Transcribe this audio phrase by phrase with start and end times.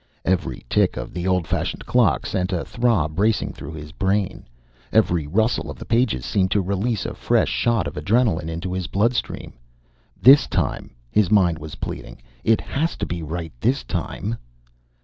[0.25, 4.47] Every tick of the old fashioned clock sent a throb racing through his brain.
[4.91, 8.87] Every rustle of the pages seemed to release a fresh shot of adrenalin into his
[8.87, 9.53] blood stream.
[10.19, 12.19] This time, his mind was pleading.
[12.43, 14.37] _It has to be right this time....